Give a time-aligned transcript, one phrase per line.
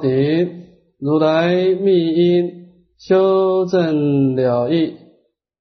[0.00, 0.64] 顶，
[0.98, 4.94] 如来密因修正了义，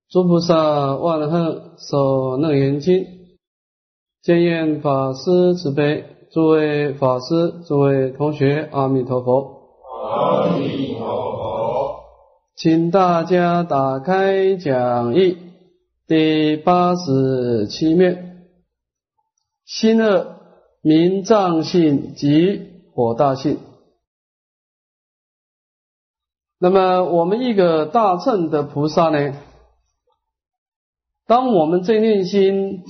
[0.09, 3.05] 诸菩萨万恨受楞严经，
[4.23, 9.57] 见愿法师慈悲，诸位法师，诸位同学，阿弥陀佛。
[10.09, 11.99] 阿弥陀佛，
[12.55, 15.37] 请大家打开讲义
[16.07, 18.47] 第八十七面，
[19.65, 20.27] 心恶
[20.81, 22.61] 明藏性及
[22.93, 23.57] 火大性。
[26.59, 29.35] 那么我们一个大乘的菩萨呢，
[31.27, 32.83] 当我们这念心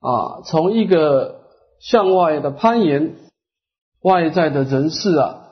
[0.00, 1.40] 啊，从一个
[1.80, 3.16] 向外的攀岩，
[4.02, 5.48] 外在的人事啊，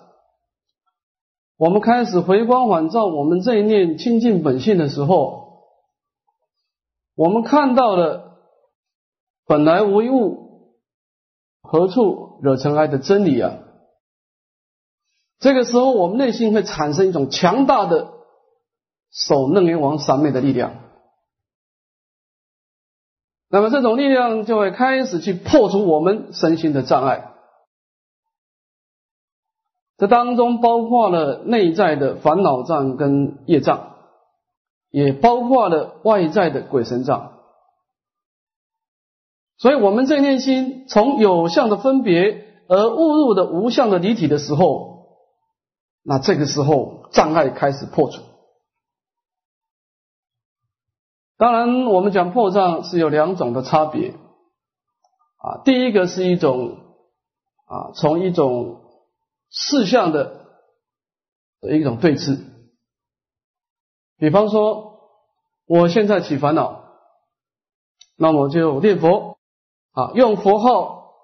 [1.57, 5.63] 我们开始回光返照我们这一念清净本性的时候，
[7.17, 8.39] 我们看到了
[9.47, 10.75] 本来无一物，
[11.63, 13.61] 何处惹尘埃的真理啊！
[15.41, 18.13] 这个时候，我们内心会产生一种强大的
[19.11, 20.75] 守楞严王三昧的力量。
[23.51, 27.31] 那么，这种力量就会开始去破除我们身心的障碍。
[29.97, 33.95] 这当中包括了内在的烦恼障跟业障，
[34.91, 37.33] 也包括了外在的鬼神障。
[39.57, 44.94] 所以，我们这念心从有相的分别而误入的无相的离体的时候，
[46.07, 48.23] 那这个时候障碍开始破除。
[51.37, 54.11] 当然，我们讲破障是有两种的差别
[55.39, 55.63] 啊。
[55.65, 56.79] 第一个是一种
[57.67, 58.83] 啊，从一种
[59.51, 60.47] 事项的
[61.61, 62.41] 的一种对峙，
[64.17, 65.01] 比方说，
[65.67, 66.85] 我现在起烦恼，
[68.17, 69.39] 那么就念佛
[69.91, 71.15] 啊，用佛号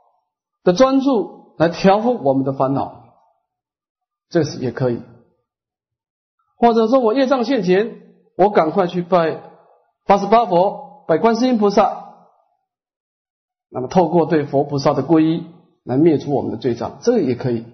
[0.65, 3.00] 的专注来调伏我们的烦恼，
[4.31, 5.03] 这是也可以。
[6.57, 8.01] 或者说我业障现前，
[8.37, 9.43] 我赶快去拜
[10.07, 12.15] 八十八佛，拜观世音菩萨，
[13.69, 15.47] 那么透过对佛菩萨的皈依
[15.85, 17.67] 来灭除我们的罪障，这个也可以。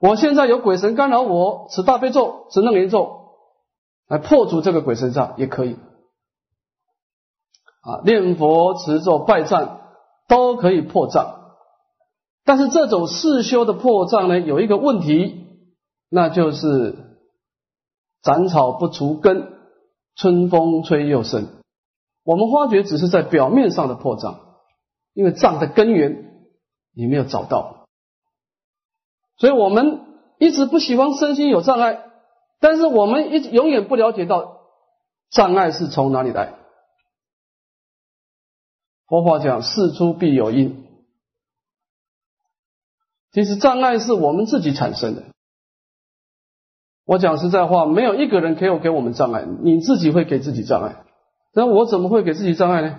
[0.00, 3.30] 我现在有鬼神干扰我，持大悲咒、持楞严咒
[4.08, 5.76] 来破除这个鬼神障也可以。
[7.80, 9.78] 啊，念佛、持咒、拜忏
[10.28, 11.45] 都可以破障，
[12.46, 15.46] 但是这种世修的破障呢，有一个问题，
[16.08, 16.94] 那就是
[18.22, 19.52] 斩草不除根，
[20.14, 21.48] 春风吹又生。
[22.22, 24.40] 我们发觉只是在表面上的破障，
[25.12, 26.46] 因为障的根源
[26.94, 27.88] 你没有找到。
[29.38, 30.02] 所以我们
[30.38, 32.04] 一直不喜欢身心有障碍，
[32.60, 34.60] 但是我们一直永远不了解到
[35.30, 36.54] 障碍是从哪里来。
[39.08, 40.85] 佛法讲事出必有因，
[43.36, 45.24] 其实障碍是我们自己产生的。
[47.04, 51.04] 我讲实在话，没有一个人可以给我们障碍，你自己会给自己障碍。
[51.52, 52.98] 那我怎么会给自己障碍呢？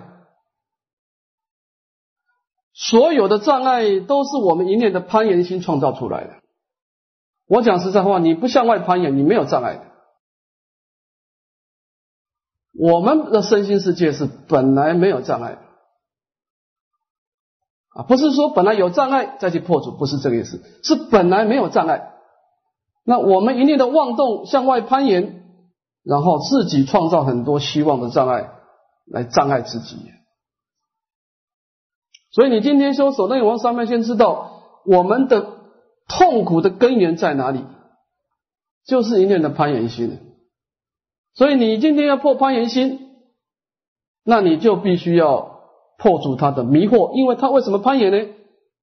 [2.72, 6.34] 所有的障碍都是我们一念的攀岩心创造出来的。
[7.48, 9.86] 我讲实在话，你不向外攀岩，你没有障碍的。
[12.78, 15.58] 我们的身心世界是本来没有障碍
[17.98, 22.12] 啊，不是说本来有障碍再去破除，不是这个意思，是本来没有障碍。
[23.04, 25.42] 那我们一念的妄动向外攀岩，
[26.04, 28.50] 然后自己创造很多希望的障碍
[29.04, 29.96] 来障碍自己。
[32.30, 35.58] 所以你今天修守内王上面先知道我们的
[36.06, 37.64] 痛苦的根源在哪里，
[38.86, 40.20] 就是一念的攀岩心。
[41.34, 43.10] 所以你今天要破攀岩心，
[44.22, 45.57] 那你就必须要
[45.98, 48.34] 破除他的迷惑，因为他为什么攀岩呢？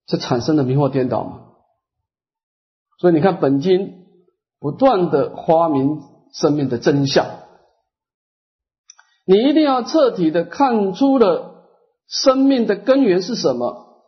[0.08, 1.40] 是产生的迷惑颠倒嘛。
[3.00, 4.06] 所以你看本经
[4.60, 7.26] 不断的发明生命的真相，
[9.26, 11.54] 你一定要彻底的看出了。
[12.08, 14.04] 生命的根源是什么？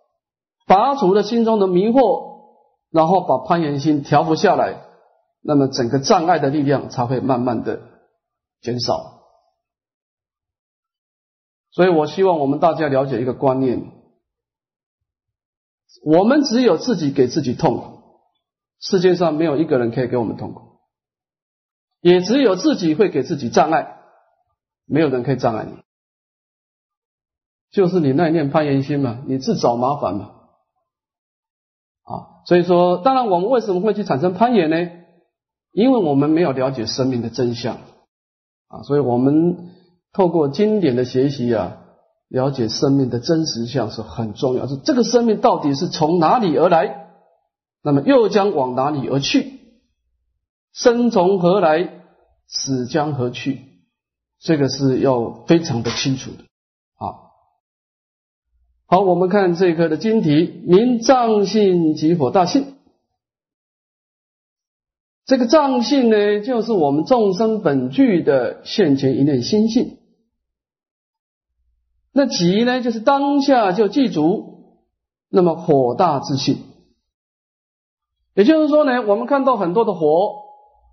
[0.68, 2.52] 拔除了心中的迷惑，
[2.92, 4.84] 然后把攀岩心调伏下来，
[5.42, 7.80] 那么整个障碍的力量才会慢慢的
[8.62, 9.17] 减少。
[11.78, 13.92] 所以我希望我们大家了解一个观念：
[16.04, 18.02] 我们只有自己给自己痛苦，
[18.80, 20.80] 世界上没有一个人可以给我们痛苦，
[22.02, 24.00] 也只有自己会给自己障碍，
[24.88, 25.78] 没有人可以障碍你。
[27.70, 30.32] 就是你那念攀岩心嘛，你自找麻烦嘛，
[32.02, 34.90] 啊，所以说，当然我们为什么会去产生攀岩呢？
[35.74, 37.78] 因为我们没有了解生命的真相
[38.68, 39.76] 啊，所以我们
[40.14, 41.78] 透过经典的学习啊，
[42.28, 44.68] 了解生命的真实相是很重要。
[44.68, 47.08] 是这个生命到底是从哪里而来？
[47.84, 49.60] 那么又将往哪里而去？
[50.74, 51.90] 生从何来？
[52.48, 53.62] 死将何去？
[54.40, 56.44] 这个是要非常的清楚的
[56.96, 57.28] 啊。
[58.86, 62.77] 好，我们看这一课的经题：名藏性即火大性。
[65.28, 69.98] 这个藏性呢，就是我们众生本具的现前一念心性。
[72.14, 74.80] 那即呢，就是当下就记住，
[75.30, 76.60] 那么火大之性。
[78.36, 80.44] 也就是说呢，我们看到很多的火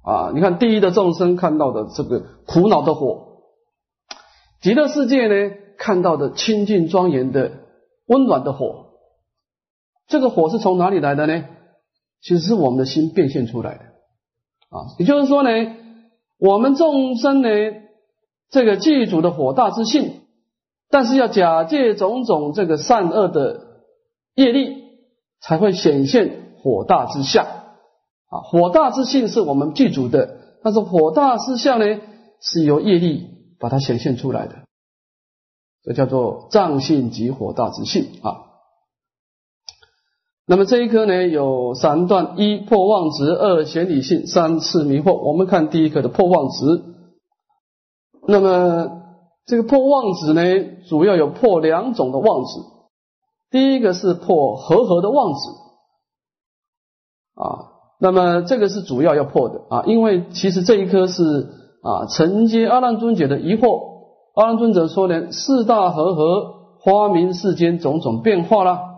[0.03, 3.39] 啊，你看第一的众生看到的这个苦恼的火，
[4.61, 7.53] 极乐世界呢看到的清净庄严的
[8.07, 8.97] 温暖的火，
[10.09, 11.45] 这个火是从哪里来的呢？
[12.21, 13.94] 其实是我们的心变现出来的。
[14.75, 15.50] 啊，也就是说呢，
[16.38, 17.49] 我们众生呢，
[18.50, 20.23] 这个祭祖的火大之性，
[20.91, 23.61] 但是要假借种种这个善恶的
[24.35, 24.82] 业力，
[25.41, 27.44] 才会显现火大之相。
[27.47, 32.00] 啊，火大之性是我们祭祖的，但是火大之相呢，
[32.41, 33.29] 是由业力
[33.61, 34.56] 把它显现出来的，
[35.85, 38.54] 这叫做藏性及火大之性啊。
[40.46, 45.14] 那么这一课呢有三段：一破妄执，二显理性，三次迷惑。
[45.14, 46.82] 我们看第一课的破妄执。
[48.29, 49.02] 那么
[49.46, 50.43] 这个破妄执呢，
[50.87, 52.61] 主要有破两种的妄执。
[53.50, 55.49] 第一个是破和合的妄执
[57.37, 61.23] 啊，那么这个是主要要破的啊，因为其实这一颗是
[61.82, 63.94] 啊承接阿难尊者的疑惑。
[64.35, 68.90] 阿难尊者说呢，四大和合，花明世间种种变化啦。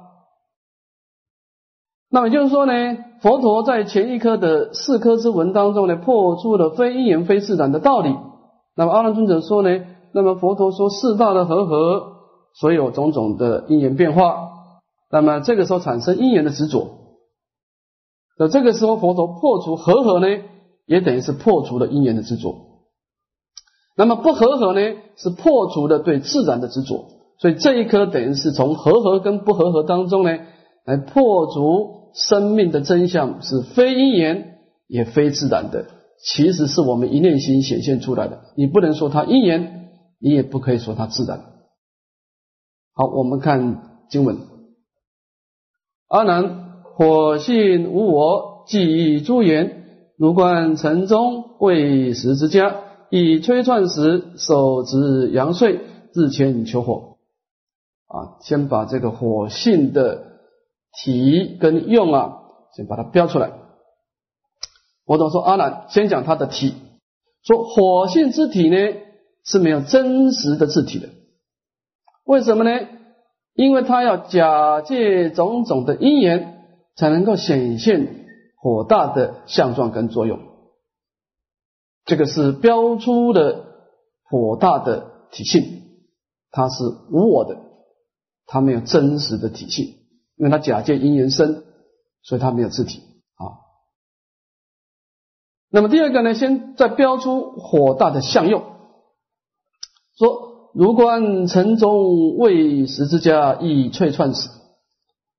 [2.09, 2.73] 那么就是说呢，
[3.21, 8.17] 佛陀在前一科的四科之文当中呢，破出了非因缘非自然的道理。
[8.77, 9.81] 那么阿难尊者说呢，
[10.13, 12.13] 那么佛陀说四大的和合，
[12.55, 14.37] 所有种种的因缘变化。
[15.11, 16.89] 那么这个时候产生因缘的执着，
[18.39, 20.27] 那这个时候佛陀破除和合呢，
[20.87, 22.55] 也等于是破除了因缘的执着。
[23.97, 24.81] 那么不和合呢，
[25.17, 27.07] 是破除了对自然的执着。
[27.39, 30.39] 所以这一颗等于是从和合跟不和合当中呢，
[30.87, 31.97] 来破除。
[32.17, 34.57] 生命的真相是非因缘
[34.87, 35.85] 也非自然的，
[36.19, 38.41] 其实是我们一念心显现出来的。
[38.57, 41.45] 你不能说它因缘，你也不可以说它自然。
[42.95, 44.39] 好，我们看经文：
[46.09, 49.85] 阿难，火性无我，即诸言。
[50.17, 52.77] 如观城中未食之家，
[53.11, 55.81] 以吹串时，手执阳穗，
[56.15, 57.19] 日前求火。
[58.07, 60.33] 啊，先把这个火性的。
[61.03, 62.39] 体跟用啊，
[62.75, 63.53] 先把它标出来。
[65.05, 66.75] 我总说阿难，先讲它的体，
[67.43, 68.77] 说火性之体呢
[69.45, 71.09] 是没有真实的字体的。
[72.25, 72.89] 为什么呢？
[73.55, 76.65] 因为它要假借种种的因缘，
[76.97, 78.27] 才能够显现
[78.57, 80.41] 火大的相状跟作用。
[82.05, 83.65] 这个是标出的
[84.25, 85.63] 火大的体性，
[86.51, 87.57] 它是无我的，
[88.47, 89.96] 它没有真实的体性。
[90.37, 91.65] 因为它假借因缘生，
[92.23, 93.03] 所以它没有字体
[93.37, 93.65] 啊。
[95.71, 98.63] 那么第二个呢，先再标出火大的相用，
[100.17, 104.51] 说如观城中未食之家，亦翠串死。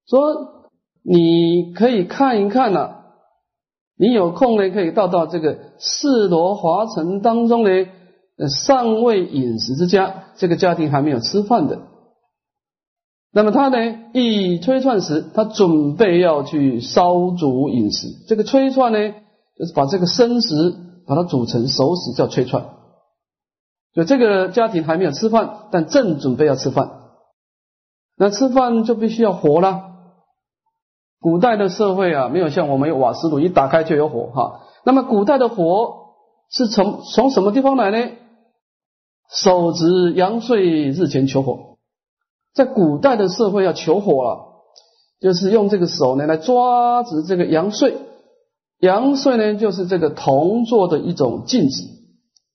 [0.08, 0.70] 说
[1.04, 3.04] 你可以看一看呐，
[3.98, 7.70] 你有空呢，可以到到这个四罗华城当中呢，
[8.50, 11.82] 尚未饮食之家，这个家庭还没有吃饭的。
[13.38, 13.78] 那么他呢，
[14.14, 18.08] 一吹串时，他准备要去烧煮饮食。
[18.28, 18.98] 这个吹串呢，
[19.56, 20.76] 就是把这个生食
[21.06, 22.66] 把它煮成熟食，叫吹串。
[23.94, 26.90] 就这个家庭还没有吃饭，但正准备要吃饭。
[28.18, 29.84] 那吃饭就必须要火了。
[31.20, 34.62] 古代的社会啊，没有像我们有瓦斯炉，一打开就有火哈。
[34.84, 35.94] 那么古代的火
[36.50, 38.14] 是从从什么地方来呢？
[39.30, 41.67] 手执阳穗，日前求火。
[42.58, 44.64] 在古代的社会要求火了，
[45.22, 47.96] 就是用这个手呢来抓着这个阳穗，
[48.80, 51.84] 阳穗呢就是这个铜做的一种镜子，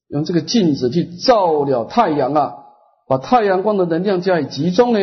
[0.09, 2.55] 用这个镜子去照了太阳啊，
[3.07, 4.99] 把太阳光的能量加以集中呢，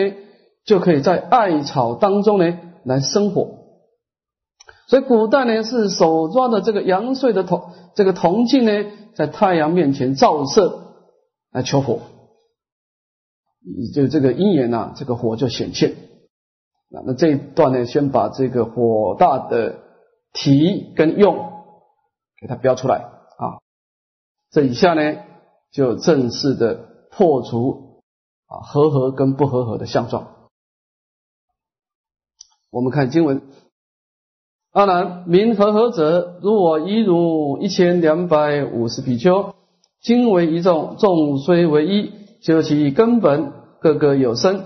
[0.65, 3.51] 就可以在艾草当中呢来生火。
[4.87, 7.61] 所以古代呢是手抓的这个阳穗的铜
[7.95, 10.81] 这个铜镜呢，在太阳面前照射
[11.53, 11.99] 来求火。
[13.93, 15.95] 就这个因缘呐，这个火就显现。
[16.89, 19.79] 那那这一段呢，先把这个火大的
[20.33, 21.51] 提跟用
[22.39, 22.95] 给它标出来
[23.37, 23.59] 啊。
[24.49, 25.17] 这以下呢，
[25.71, 28.01] 就正式的破除
[28.47, 30.49] 啊和合跟不和合的相状。
[32.71, 33.41] 我们看经文：
[34.71, 39.53] 阿难，名和合者，如我一如一千两百五十比丘，
[40.01, 42.11] 今为一众，众虽为一，
[42.41, 44.63] 就其根本各个有生，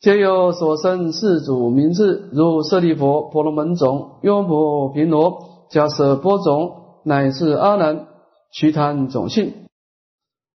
[0.00, 8.06] 皆有所生四祖名字，如舍利佛、婆罗门种、优婆频罗、迦舍波种，乃至阿难、
[8.50, 9.52] 须贪种性。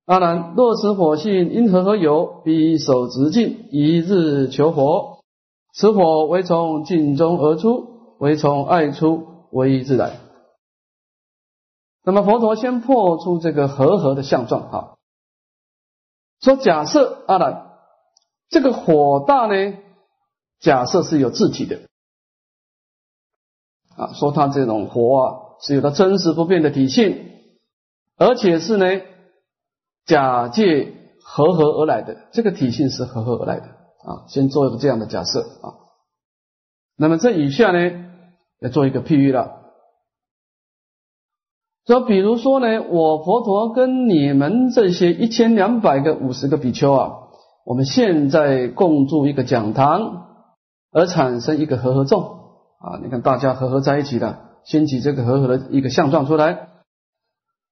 [0.06, 2.42] 阿难，若此火性因何何有？
[2.44, 5.20] 必手执镜，一日求火。
[5.74, 7.88] 此火为从镜中而出。
[8.20, 10.12] 为从爱出，为自然。
[12.06, 14.98] 那么佛陀先破出这个和合的相状哈，
[16.42, 17.72] 说假设阿难
[18.50, 19.78] 这个火大呢，
[20.60, 21.80] 假设是有自体的
[23.96, 25.24] 啊，说它这种火啊
[25.62, 27.32] 是有它真实不变的体性，
[28.18, 28.86] 而且是呢
[30.06, 30.94] 假借
[31.24, 35.78] 和合而来的，这个体性是和合而来的啊，先做一个这样的假设啊。
[36.98, 38.08] 那么这以下呢？
[38.60, 39.61] 要做一个譬喻了，
[41.86, 47.12] 说，比如说呢，我佛陀跟你们这些一千两百个五十个比丘啊，
[47.66, 50.28] 我们现在共住一个讲堂，
[50.92, 56.68] 而产生一个和合众啊，你看大家和合在一起的，掀起这个和合的一个相状出来。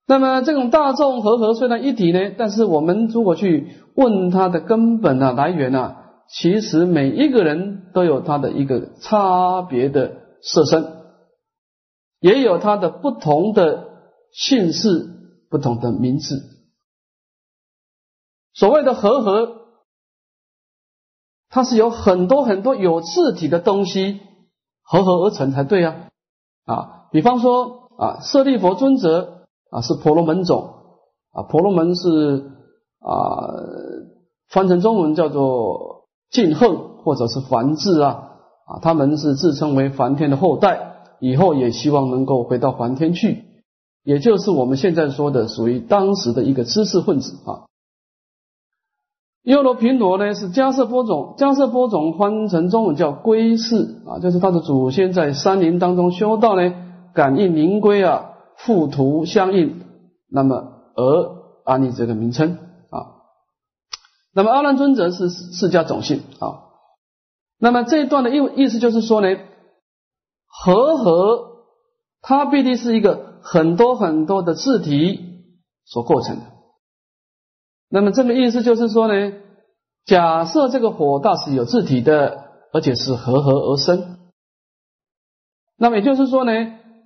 [0.07, 5.97] 那么这种大众和合虽然一体呢，但是我们如果去问它的根本啊来源啊，
[6.27, 10.13] 其实每一个人都有他的一个差别的。
[10.41, 10.87] 色身
[12.21, 13.88] 也有它的不同的
[14.31, 15.09] 姓氏、
[15.49, 16.41] 不同的名字。
[18.53, 19.55] 所谓的和合，
[21.49, 24.19] 它是有很多很多有字体的东西
[24.81, 25.95] 合合而成才对啊！
[26.65, 30.73] 啊，比方说啊，舍利佛尊者啊是婆罗门种
[31.31, 32.51] 啊，婆罗门是
[32.99, 33.47] 啊，
[34.49, 38.25] 翻成中文叫做敬恨或者是梵字啊。
[38.65, 43.45] 啊，他们是自称为梵天的后代，以后也希望能够回到梵天去，
[44.03, 47.67] 也就是我们现在说的属于当时的一个知识分子啊。
[49.43, 56.73] 优罗频罗呢是迦舍波种，迦舍波种翻成中文叫龟氏啊，就是他的祖先在山林当中修道呢，
[57.13, 59.81] 感应灵龟啊，附图相应，
[60.29, 62.57] 那么而安立这个名称
[62.89, 63.23] 啊。
[64.33, 66.67] 那么阿难尊者是释迦种姓啊。
[67.57, 69.37] 那么这一段的意意思就是说呢，
[70.47, 71.63] 和合
[72.21, 75.43] 它必定是一个很多很多的字体
[75.85, 76.43] 所构成的。
[77.89, 79.33] 那么这个意思就是说呢，
[80.05, 84.19] 假设这个火大是有字体的，而且是和合而生，
[85.77, 86.51] 那么也就是说呢，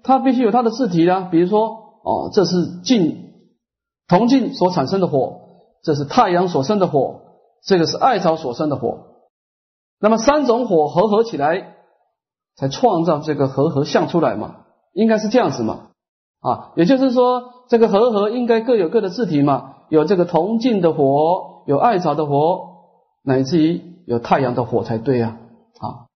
[0.03, 1.29] 它必须有它的字体啦。
[1.31, 1.69] 比如说，
[2.03, 3.33] 哦，这是镜
[4.07, 5.39] 铜镜所产生的火，
[5.83, 7.21] 这是太阳所生的火，
[7.63, 9.05] 这个是艾草所生的火。
[9.99, 11.75] 那么三种火合合起来，
[12.57, 14.65] 才创造这个和合相出来嘛？
[14.91, 15.91] 应该是这样子嘛？
[16.43, 19.75] 啊，也就是说，这个和合应该各有各的字体嘛？
[19.89, 22.67] 有这个铜镜的火，有艾草的火，
[23.23, 25.37] 乃至于有太阳的火才对呀！
[25.79, 26.11] 啊，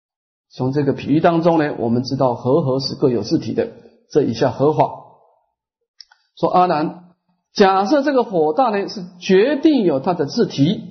[0.52, 3.70] 从这个比喻当中呢，我们知道和合是各有字体的。
[4.12, 4.92] 这一下合法
[6.38, 7.06] 说阿难，
[7.54, 10.84] 假设这个火大呢是决定有它的字体，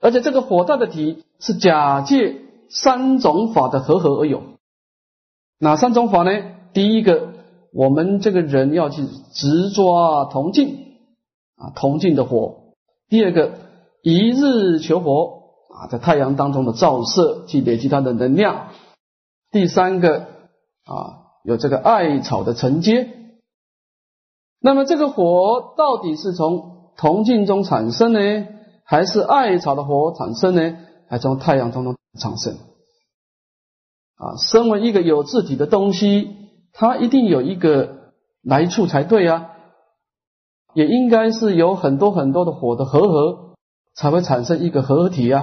[0.00, 1.24] 而且这个火大的体。
[1.40, 4.42] 是假借三种法的和合而有，
[5.60, 6.32] 哪三种法呢？
[6.72, 7.28] 第一个，
[7.78, 10.96] 我们这个人要去执抓铜镜
[11.54, 12.74] 啊，铜镜的火；
[13.08, 13.52] 第二个，
[14.02, 18.70] 一日求火啊，在太阳当中的照射去累积它的能量；
[19.52, 20.26] 第三个
[20.86, 23.10] 啊，有这个艾草的承接。
[24.60, 28.18] 那么这个火到底是从铜镜中产生呢，
[28.82, 30.78] 还是艾草的火产生呢？
[31.08, 32.54] 还从太阳当中产生
[34.16, 34.34] 啊！
[34.36, 36.37] 身为一个有自己的东西，
[36.78, 39.50] 它一定有一个来处才对啊，
[40.74, 43.54] 也应该是有很多很多的火的合合，
[43.96, 45.40] 才会产生一个合体呀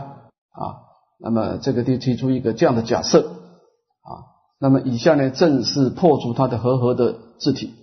[0.51, 0.87] 啊！
[1.19, 4.31] 那么这个就提出一个这样的假设啊。
[4.61, 7.73] 那么以下呢，正是破除它的合合的字体。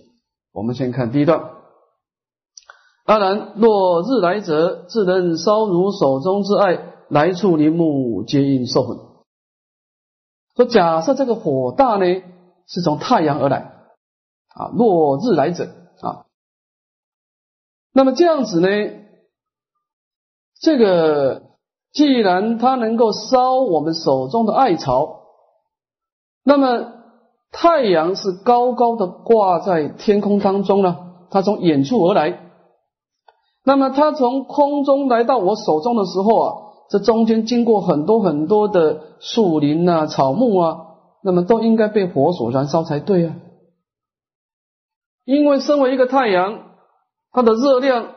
[0.51, 1.51] 我们先看第一段：
[3.05, 6.89] 当然，若日来者，自能烧如手中之爱。
[7.09, 8.95] 来处林木皆因受毁。
[10.55, 12.05] 说假设这个火大呢，
[12.67, 13.73] 是从太阳而来。
[14.55, 15.69] 啊，落日来者。
[16.01, 16.25] 啊，
[17.93, 18.67] 那么这样子呢，
[20.59, 21.43] 这个
[21.91, 25.21] 既然它能够烧我们手中的艾草，
[26.43, 26.91] 那么
[27.51, 30.97] 太阳是高高的挂在天空当中呢，
[31.29, 32.51] 它从远处而来，
[33.63, 36.59] 那么它从空中来到我手中的时候啊。
[36.89, 40.82] 这中间经过很多很多的树林啊、草木啊，
[41.23, 43.35] 那么都应该被火所燃烧才对啊。
[45.25, 46.59] 因为身为一个太阳，
[47.31, 48.09] 它的热量，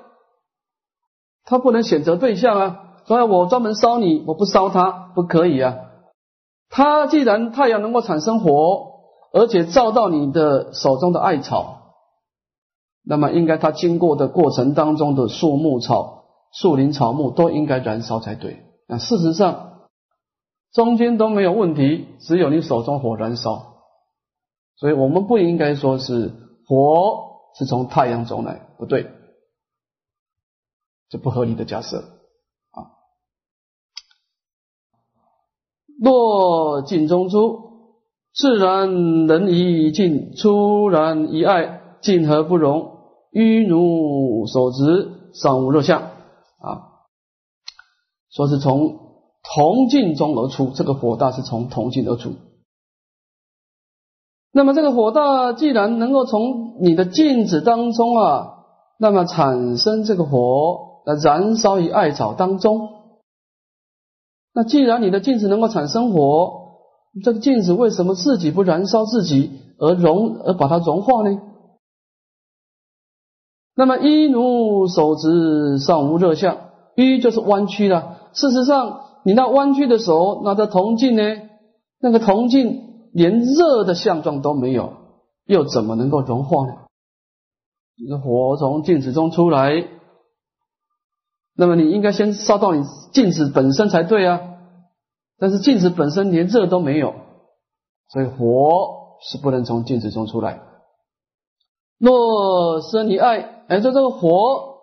[1.44, 2.82] 它不能选择对象啊。
[3.06, 5.76] 所以我专门烧你，我不烧它，不可以啊。
[6.68, 8.94] 它既然太阳能够产生火，
[9.32, 11.92] 而且照到你的手中的艾草，
[13.04, 18.64] 那么应该它经过的过程当中的树木草、树林草木都应该燃烧才对。
[18.88, 19.75] 那事实上
[20.76, 23.76] 中间都没有问题，只有你手中火燃烧。
[24.76, 26.34] 所以我们不应该说是
[26.66, 29.10] 火是从太阳中来，不对，
[31.08, 31.96] 这不合理的假设
[32.72, 32.92] 啊。
[35.98, 37.94] 若镜中出，
[38.34, 42.98] 自然人以镜出然以爱，镜何不容？
[43.30, 47.00] 欲如所执，尚无若相啊。
[48.28, 49.05] 说是从
[49.54, 52.32] 铜镜中而出，这个火大是从铜镜而出。
[54.52, 58.64] 那么这个火大既然能够从你的镜子当中啊，
[58.98, 62.88] 那么产生这个火来燃烧于艾草当中。
[64.54, 66.80] 那既然你的镜子能够产生火，
[67.22, 71.38] 这个镜子为什么自己不燃烧自己而融而把它融化呢？
[73.74, 76.56] 那么一如手指上无热相，
[76.96, 78.16] 一就是弯曲了。
[78.32, 81.22] 事实上，你那弯曲的手拿着铜镜呢，
[81.98, 84.92] 那个铜镜连热的相状都没有，
[85.46, 86.74] 又怎么能够融化呢？
[87.98, 89.88] 你的火从镜子中出来。
[91.56, 94.40] 那么你应该先烧到你镜子本身才对啊，
[95.40, 97.12] 但是镜子本身连热都没有，
[98.12, 100.60] 所以火是不能从镜子中出来。
[101.98, 104.75] 若生你爱，哎，说这个火，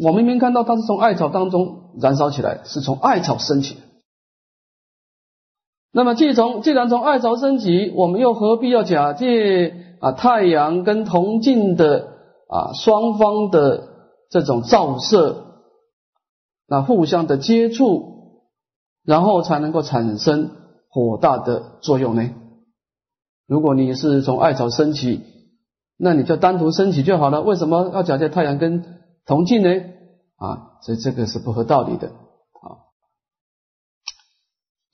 [0.00, 3.76] 我明明看到它是从艾草当中燃烧起来，是从艾草升起。
[5.92, 12.08] 那么既从既然从艾草升起，我们又何必要假借啊太阳跟铜镜的
[12.48, 13.88] 啊双方的
[14.30, 15.44] 这种照射？
[16.68, 18.42] 那互相的接触，
[19.02, 20.50] 然后才能够产生
[20.90, 22.30] 火大的作用呢。
[23.46, 25.22] 如果你是从艾草升起，
[25.96, 27.40] 那你就单独升起就好了。
[27.40, 28.97] 为什么要假借太阳跟
[29.28, 29.68] 铜镜呢？
[30.38, 32.88] 啊，所以这个是不合道理的啊。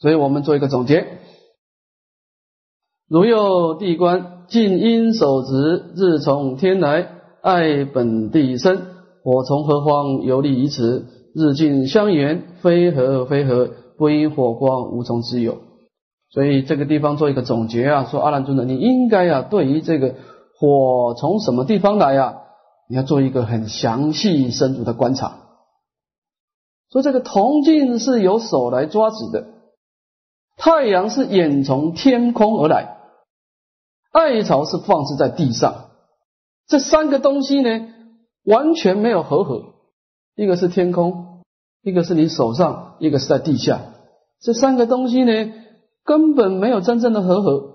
[0.01, 1.07] 所以我们做一个总结：
[3.09, 7.09] 如有地观，静因手执，日从天来，
[7.43, 8.83] 爱本地生，
[9.23, 11.07] 火从何方游历于此？
[11.35, 15.59] 日进相沿，非合非合，不因火光，无从知有。
[16.31, 20.17] 所以这个地方做一个总结啊，说阿难尊者，你应该啊，对于这个
[20.59, 22.41] 火从什么地方来呀，
[22.89, 25.39] 你要做一个很详细深入的观察。
[26.91, 29.47] 说这个铜镜是由手来抓指的，
[30.57, 32.99] 太阳是眼从天空而来，
[34.13, 35.91] 艾草是放置在地上，
[36.69, 37.89] 这三个东西呢，
[38.45, 39.75] 完全没有合合。
[40.37, 41.43] 一个是天空，
[41.83, 43.81] 一个是你手上，一个是在地下。
[44.41, 45.53] 这三个东西呢，
[46.05, 47.71] 根本没有真正的合合。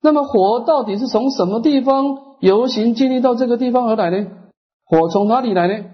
[0.00, 4.26] 那么火到底是从什么地方游行经历到这个地方而来呢？
[4.84, 5.84] 火从哪里来呢？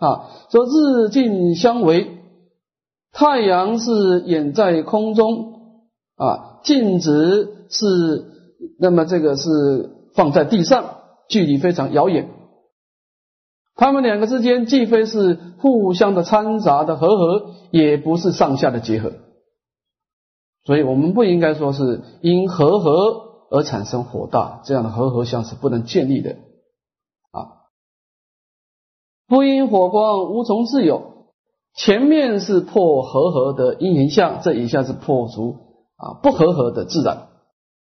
[0.00, 2.18] 啊，说日进相违，
[3.12, 5.54] 太阳是掩在空中
[6.16, 8.24] 啊，镜子是
[8.78, 12.30] 那么这个是放在地上，距离非常遥远。
[13.74, 19.12] 他们两个之间既非是互相的掺杂的合合，也不是上下的结合，
[20.64, 26.36] 所以我们不应该说是因合合而产生火大，这样的合合相是不能建立的
[27.32, 27.68] 啊。
[29.26, 31.26] 不因火光无从自有，
[31.74, 35.56] 前面是破合合的因缘相，这一下是破除
[35.96, 37.28] 啊不合合的自然，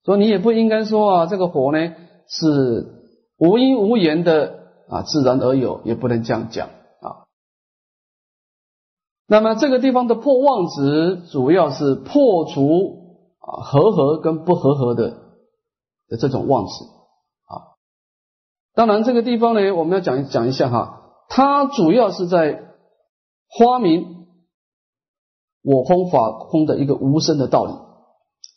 [0.04, 1.94] 所以你也不应该说啊这个火呢
[2.28, 2.86] 是
[3.38, 4.62] 无因无缘的。
[4.86, 7.24] 啊，自然而有，也不能这样讲啊。
[9.26, 15.16] 那么这个地方的破妄执，主要是破除啊合合跟不合合的
[16.08, 16.84] 的这种妄执
[17.46, 17.76] 啊。
[18.74, 22.74] 当然，这个地方呢，我们要讲讲一下哈，它主要是在
[23.58, 24.26] 发明
[25.62, 27.72] 我空法空的一个无声的道理，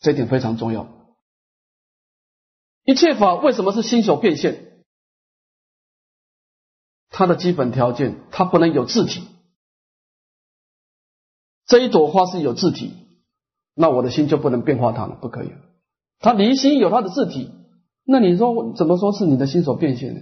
[0.01, 0.87] 这点非常重要。
[2.83, 4.83] 一切法为什么是心所变现？
[7.09, 9.27] 它的基本条件，它不能有字体。
[11.65, 12.93] 这一朵花是有字体，
[13.73, 15.51] 那我的心就不能变化它了，不可以。
[16.19, 17.51] 它离心有它的字体，
[18.05, 20.21] 那你说怎么说是你的心所变现呢？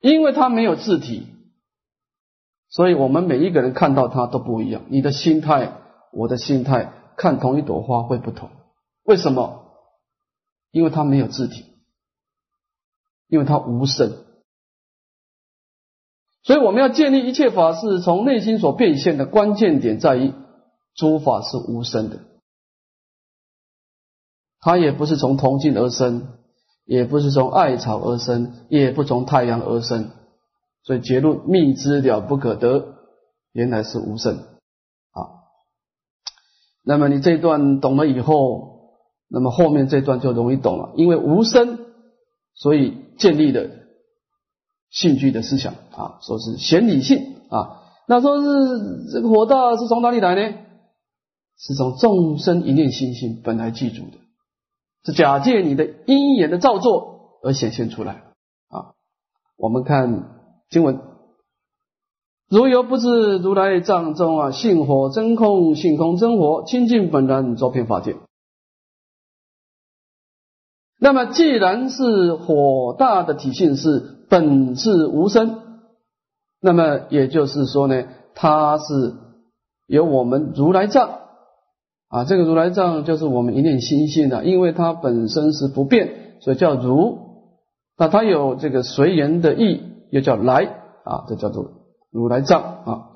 [0.00, 1.26] 因为它没有字体，
[2.68, 4.82] 所以我们每一个人看到它都不一样。
[4.88, 5.76] 你的心态，
[6.12, 8.50] 我的心态，看同一朵花会不同。
[9.04, 9.66] 为什么？
[10.70, 11.64] 因为它没有字体，
[13.28, 14.24] 因为它无声。
[16.42, 20.32] 所以我们要建立一切法是从内心所变现的关键点在于，
[20.94, 22.20] 诸法是无声的，
[24.60, 26.28] 它也不是从铜镜而生，
[26.84, 30.10] 也不是从艾草而生，也不从太阳而生。
[30.82, 32.94] 所以结论：密之了不可得，
[33.52, 34.36] 原来是无声
[35.12, 35.48] 啊。
[36.84, 38.96] 那么你这段懂了以后，
[39.28, 41.78] 那么后面这段就容易懂了，因为无声，
[42.54, 43.80] 所以建立的。
[44.92, 50.56] 性具的思想啊，说是显理性啊，那说是这个火大是从哪里来呢？
[51.56, 54.18] 是从众生一念心性本来具足的，
[55.04, 58.22] 是假借你的因缘的造作而显现出来
[58.68, 58.94] 啊。
[59.56, 60.28] 我们看
[60.68, 61.00] 经文，
[62.48, 68.16] 如有不知如来藏中啊，性火真空，性空真火，清净本然，周遍法界。
[70.98, 74.16] 那么既然是火大的体性是。
[74.30, 75.60] 本质无声，
[76.60, 78.04] 那么也就是说呢，
[78.36, 79.16] 它是
[79.88, 81.19] 由我们如来藏
[82.10, 87.18] 啊，这个如来藏就是我们一念心性的，因为它本身是不变，所以叫如。
[87.96, 90.64] 那它有这个随缘的意，又叫来
[91.04, 91.70] 啊，这叫做
[92.10, 93.06] 如来藏啊。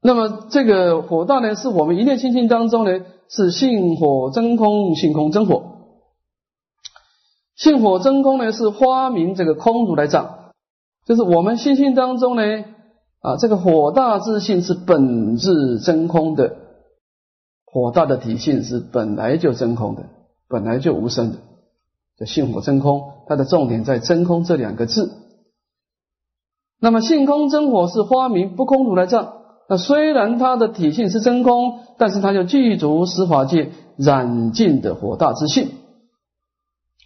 [0.00, 5.62] 那么这个火大呢，是我们一念心性当中呢，是性火真空，性空真火。
[7.56, 10.52] 性火真空呢，是发明这个空如来藏，
[11.06, 12.42] 就是我们心性当中呢，
[13.20, 16.56] 啊，这个火大自性是本质真空的，
[17.76, 20.04] 火大的体性是本来就真空的，
[20.48, 21.38] 本来就无声的。
[22.16, 25.12] 这性火真空，它的重点在真空这两个字。
[26.80, 35.68] 那么性空真火是发明不空如来藏，那虽然它的体性是真空，但是它就具足十法界染尽的火大之性。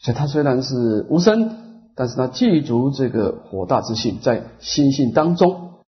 [0.00, 5.80] 所以它虽然是无声，但是它具足这个火大之性，在心性当中，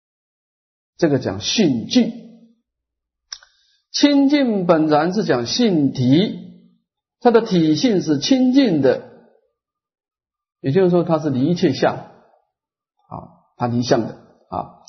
[0.98, 2.31] 这个讲性具。
[3.92, 6.40] 清净本然是讲性体，
[7.20, 9.02] 它的体性是清净的，
[10.62, 14.08] 也就是说它是离一切相啊，它离相的
[14.50, 14.80] 啊。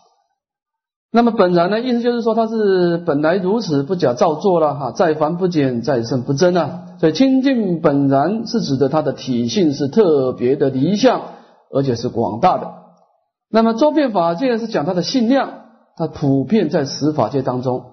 [1.10, 6.96] 那么本然呢，意思就是说它是本来如此，不假造作了哈，再凡不减，再胜不增啊。
[7.00, 11.22] 所以清净本然是指的它的体性是特别的离相，
[11.70, 12.72] 而且是广大的。
[13.50, 15.64] 那么周遍法界是讲它的性量，
[15.96, 17.91] 它普遍在十法界当中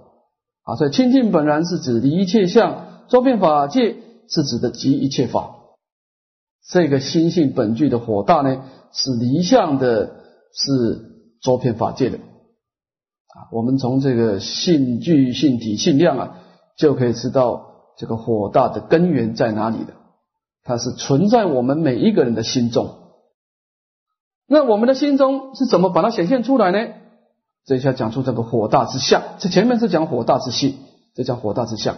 [0.69, 0.75] 啊。
[0.75, 5.55] 所以清净本然是指离一切相，周遍法界是指的集一切法。
[6.67, 10.05] 这个心性本具的火大呢，是离相的，
[10.53, 10.99] 是
[11.41, 12.17] 周遍法界的。
[12.17, 16.37] 啊我们从这个性具、性体、性量啊，
[16.77, 17.65] 就可以知道
[17.97, 19.93] 这个火大的根源在哪里了。
[20.63, 22.95] 它是存在我们每一个人的心中。
[24.47, 26.93] 那我们的心中是怎么把它显现出来呢？
[27.69, 29.21] 这一下讲出这个火大之相。
[29.37, 30.79] 这前面是讲火大之性，
[31.13, 31.97] 这叫火大之相。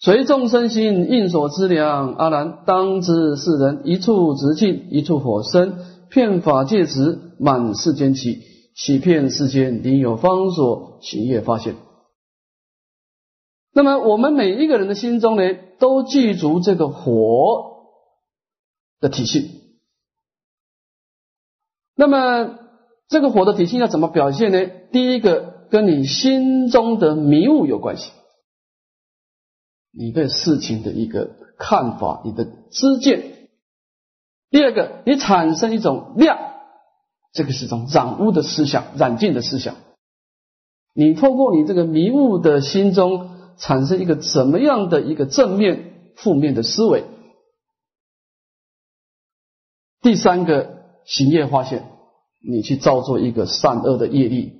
[0.00, 5.78] 随众生心应所知量，阿难当知世人一处直径，一处火生，
[6.10, 8.42] 骗法界时，满世间起。
[8.74, 11.76] 起骗世间，另有方所行业发现。
[13.72, 15.42] 那么，我们每一个人的心中呢，
[15.78, 17.84] 都记住这个火
[18.98, 19.76] 的体系。
[21.94, 22.58] 那么，
[23.08, 24.66] 这个火的体性要怎么表现呢？
[24.90, 28.10] 第一个，跟你心中的迷雾有关系，
[29.92, 33.48] 你对事情的一个看法，你的知见。
[34.50, 36.38] 第二个，你产生一种量。
[37.32, 39.76] 这个是种染污的思想，染净的思想。
[40.94, 47.04] 你透过你这个迷雾的心中，产生一个怎么样的一个正面、负面的思维？
[50.02, 51.88] 第三个行业发现，
[52.44, 54.52] 你去造作一个善恶的业力，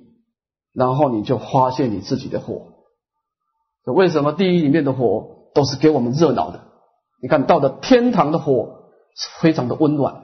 [0.73, 2.67] 然后你就发现你自己的火。
[3.85, 6.61] 为什么地狱里面的火都是给我们热闹的？
[7.21, 10.23] 你看到的天堂的火是非常的温暖。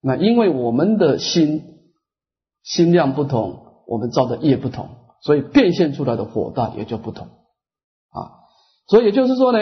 [0.00, 1.62] 那因为我们的心
[2.62, 4.88] 心量不同，我们造的业不同，
[5.22, 8.30] 所以变现出来的火大也就不同啊。
[8.86, 9.58] 所以也就是说呢，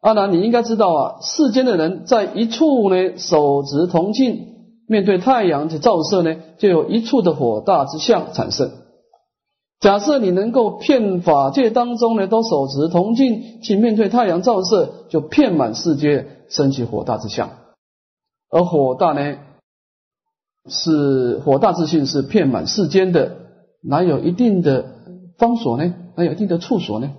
[0.00, 4.55] 阿南你应该知道啊，世间的人在一处呢手执铜镜，
[4.86, 8.70] 面对太阳的照射呢，就有一处的火大之相产生。
[9.80, 17.50] 假设你能够骗法界当中呢，都手持铜镜去面对太阳照射，就遍满世界升起火大之相，
[18.50, 19.38] 而火大呢？
[20.68, 23.36] 是火大之性是遍满世间的，
[23.82, 24.94] 哪有一定的
[25.38, 25.94] 方所呢？
[26.16, 27.12] 哪有一定的处所呢？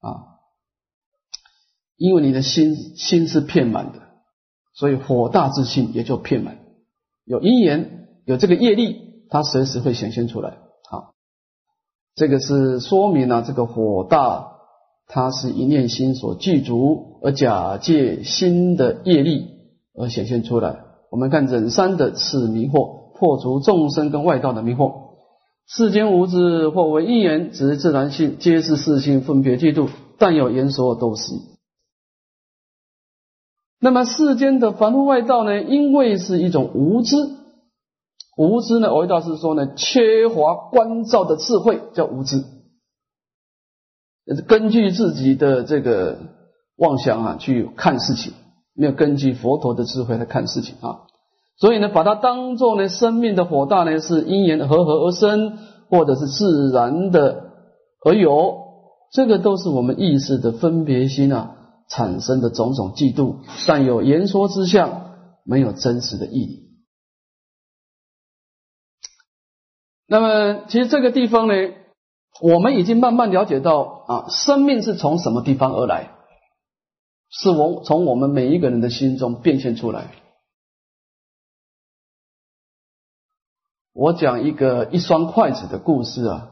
[0.00, 0.40] 啊，
[1.96, 4.00] 因为你的心心是骗满的，
[4.74, 6.58] 所以火大之心也就骗满，
[7.24, 8.96] 有因缘，有这个业力，
[9.30, 10.58] 它随时会显现出来。
[10.90, 11.14] 好，
[12.16, 14.48] 这个是说明了这个火大，
[15.06, 19.46] 它是一念心所具足，而假借心的业力
[19.96, 20.80] 而显现出来。
[21.10, 25.04] 我们看忍三的此迷惑，破除众生跟外道的迷惑。
[25.68, 31.32] 世间无知，或为因缘，只是自然性，皆是四性分别嫉妒，但有言说都是。
[33.80, 35.62] 那么世间的凡夫外道呢？
[35.62, 37.16] 因为是一种无知，
[38.36, 38.94] 无知呢？
[38.94, 42.44] 我道是说呢，缺乏关照的智慧叫无知，
[44.46, 46.18] 根据自己的这个
[46.76, 48.32] 妄想啊去看事情，
[48.74, 51.00] 没有根据佛陀的智慧来看事情啊。
[51.56, 55.58] 所以呢，把它当做呢，生命的火大呢，是因缘和合而生，
[55.90, 57.50] 或者是自然的
[58.04, 58.56] 而有，
[59.12, 61.53] 这个都是我们意识的分别心啊
[61.88, 66.64] 产生的种种嫉妒，但有言说之相，没有真实的意义。
[70.06, 71.54] 那么，其实这个地方呢，
[72.40, 76.10] 我们已经慢慢了解到啊，生命是从什么地方而来，
[77.30, 80.10] 是我从我们每一个人的心中变现出来。
[83.92, 86.50] 我讲一个一双筷子的故事啊，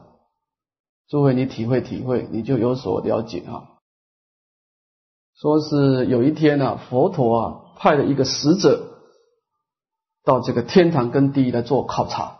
[1.07, 3.72] 诸位你体会体会，你就有所了解啊。
[5.35, 9.01] 说是有一天啊，佛陀啊派了一个使者
[10.23, 12.39] 到这个天堂跟地狱来做考察。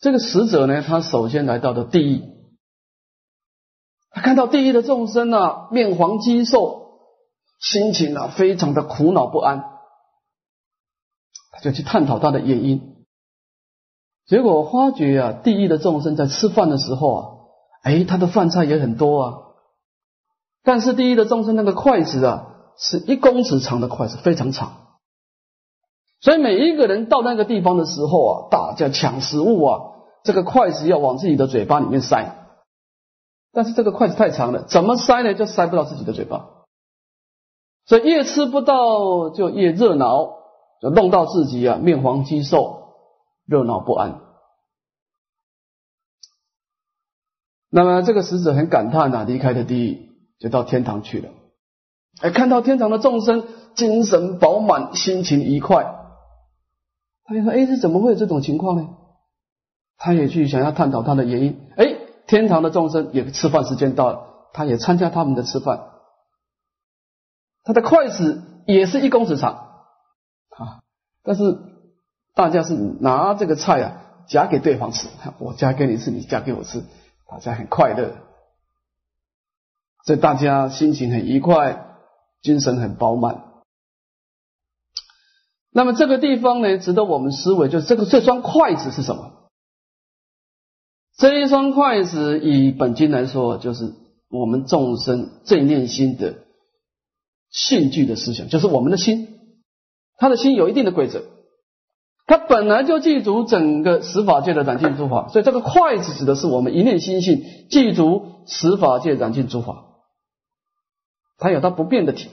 [0.00, 2.22] 这个使者呢，他首先来到了地狱，
[4.10, 7.00] 他看到地狱的众生啊，面黄肌瘦，
[7.58, 9.64] 心情啊非常的苦恼不安，
[11.52, 13.06] 他就去探讨他的原因。
[14.26, 17.28] 结果发觉啊，地狱的众生在吃饭的时候啊，
[17.82, 19.38] 哎，他的饭菜也很多啊。
[20.62, 24.98] 但是第一的众生那个筷子啊，是一公尺长的筷子，非常长。
[26.20, 29.80] 所以每一个人到那个地方的时候啊，大家抢食物啊，
[30.24, 32.34] 这个筷子要往自己的嘴巴里面塞。
[33.52, 35.34] 但是这个筷子太长了，怎么塞呢？
[35.34, 36.50] 就塞不到自己的嘴巴。
[37.86, 40.28] 所以越吃不到，就越热闹，
[40.82, 42.76] 就弄到自己啊面黄肌瘦。
[43.46, 44.20] 热闹不安。
[47.70, 50.07] 那么这个使者很感叹呐，离开了地狱，
[50.38, 51.30] 就到天堂去了。
[52.20, 55.84] 哎，看到天堂的众生精神饱满，心情愉快，
[57.24, 58.88] 他就说：“哎，这怎么会有这种情况呢？”
[59.98, 61.60] 他也去想要探讨他的原因。
[61.76, 61.96] 哎，
[62.26, 64.20] 天堂的众生也吃饭时间到了，
[64.52, 65.90] 他也参加他们的吃饭。
[67.64, 69.52] 他的筷子也是一公尺长
[70.50, 70.82] 啊，
[71.22, 71.58] 但是。
[72.34, 73.96] 大家是拿这个菜啊
[74.28, 75.08] 夹给对方吃，
[75.40, 76.84] 我夹给你吃，你夹给我吃，
[77.28, 78.12] 大家很快乐，
[80.08, 81.84] 所以大家心情很愉快，
[82.40, 83.44] 精神很饱满。
[85.70, 89.50] 那么这个地方呢，值得我们思维，就是这个这双筷子是什么？
[91.18, 93.92] 这一双筷子以本经来说，就是
[94.30, 96.36] 我们众生正念心的
[97.50, 99.28] 性具的思想，就是我们的心，
[100.16, 101.22] 他的心有一定的规则。
[102.26, 109.84] 他本来就记住整个十法界的染净诸法，所以这个筷子指的是我们一念心性记住十法界染净诸法，
[111.38, 112.28] 它有它不变的体，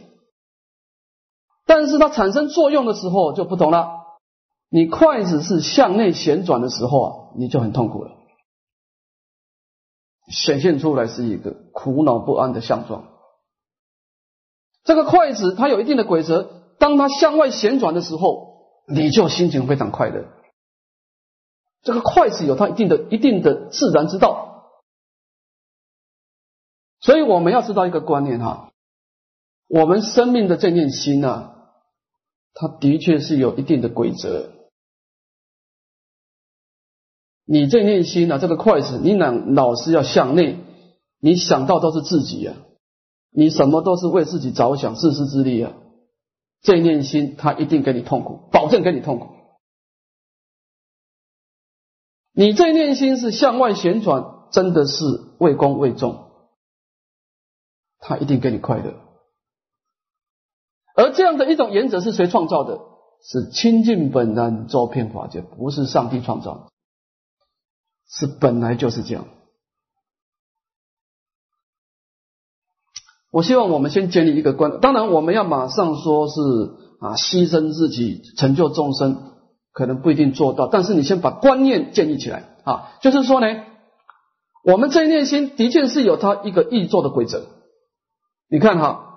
[1.65, 4.03] 但是它产生作用的时候就不同了。
[4.69, 8.11] 你筷子是向内旋转的时候啊，你就很痛苦了，
[10.27, 13.07] 显现出来是一个苦恼不安的相状。
[14.83, 18.53] 这个筷子它有一定的规则，当它向外旋转的时候。
[18.87, 20.25] 你就心情非常快乐。
[21.81, 24.77] 这个筷子有它一定的、一定的自然之道，
[26.99, 28.71] 所以我们要知道一个观念哈，
[29.67, 31.53] 我们生命的这念心呢，
[32.53, 34.51] 它的确是有一定的规则。
[37.45, 40.59] 你这念心呢，这个筷子，你老老是要向内，
[41.19, 42.55] 你想到都是自己啊，
[43.31, 45.73] 你什么都是为自己着想，自私自利啊。
[46.61, 49.35] 这念心，它一定给你痛苦，保证给你痛苦。
[52.33, 55.05] 你这念心是向外旋转，真的是
[55.39, 56.31] 为公为众，
[57.99, 59.04] 他一定给你快乐。
[60.95, 62.79] 而这样的一种原则是谁创造的？
[63.27, 66.67] 是清净本然周遍法界，不是上帝创造，
[68.07, 69.25] 是本来就是这样。
[73.31, 76.39] 我希望我们先建立一个观，当然我们要马上说是
[76.99, 79.33] 啊牺牲自己成就众生，
[79.73, 83.47] 可能不一定做到，但是你先把观念建立起来啊，就是说呢，
[84.63, 87.47] 我们这一念心的确是有它一个易做的规则。
[88.49, 89.14] 你看哈，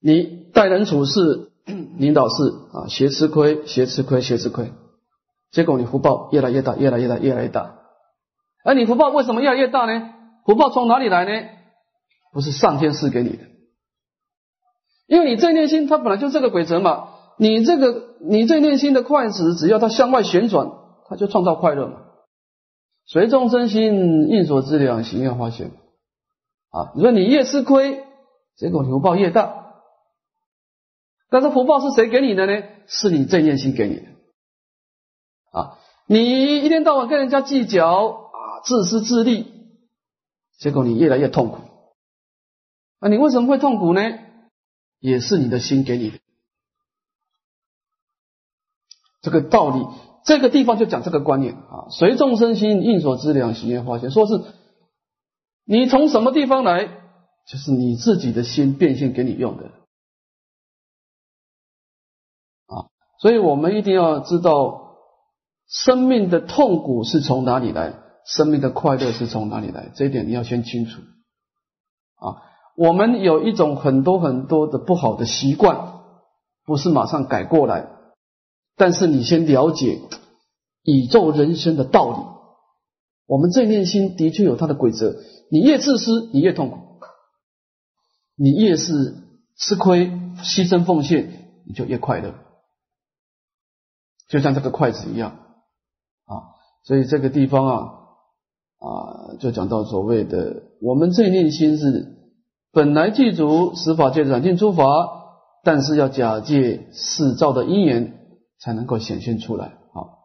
[0.00, 1.50] 你待人处事、
[1.98, 4.72] 领导事啊，学吃亏，学吃亏，学吃亏，
[5.50, 7.78] 结果你福报越来越大，越来越大，越来越大。
[8.64, 10.10] 而你福报为什么越来越大呢？
[10.44, 11.48] 福报从哪里来呢？
[12.32, 13.44] 不是上天赐给你的，
[15.06, 17.08] 因为你这念心它本来就这个规则嘛。
[17.38, 20.70] 你这个你这念心的筷子，只要它向外旋转，
[21.08, 21.98] 它就创造快乐嘛。
[23.06, 25.70] 随众生心，应所知量，行愿化现。
[26.70, 28.04] 啊，你说你越吃亏，
[28.56, 29.65] 结果福报越大。
[31.28, 32.62] 但是福报是谁给你的呢？
[32.86, 34.02] 是你这念心给你的。
[35.50, 39.46] 啊，你一天到晚跟人家计较啊，自私自利，
[40.58, 41.58] 结果你越来越痛苦。
[43.00, 44.00] 啊，你为什么会痛苦呢？
[45.00, 46.18] 也是你的心给你的。
[49.20, 49.86] 这个道理，
[50.24, 51.88] 这个地方就讲这个观念啊。
[51.90, 54.10] 随众生心，应所知量，行愿化现。
[54.10, 54.40] 说是
[55.64, 56.86] 你从什么地方来，
[57.48, 59.70] 就是你自己的心变现给你用的
[63.20, 64.96] 所以我们一定要知道，
[65.68, 71.00] 生命的痛苦是从哪里来，生命的快乐是从哪里来，这一点你要先清楚
[72.16, 72.42] 啊。
[72.76, 76.02] 我们有一种很多很多的不好的习惯，
[76.66, 77.88] 不是马上改过来。
[78.76, 79.98] 但是你先了解
[80.82, 82.18] 宇宙人生的道理。
[83.26, 85.16] 我们这念心的确有它的规则。
[85.50, 86.76] 你越自私，你越痛苦；
[88.36, 89.14] 你越是
[89.56, 92.34] 吃亏、牺牲奉献，你就越快乐。
[94.28, 95.30] 就像这个筷子一样
[96.24, 96.54] 啊。
[96.84, 97.74] 所以这个地方啊
[98.78, 102.16] 啊，就讲到所谓的我们这念心是
[102.72, 104.82] 本来具足十法界染尽诸法，
[105.62, 108.14] 但是要假借四造的因缘。
[108.58, 110.16] 才能够显现出来啊！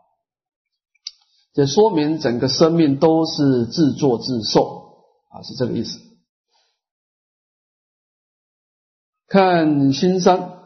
[1.54, 6.00] 这说明整个生命都是自作自受啊，是这个意思。
[9.28, 10.61] 看新山，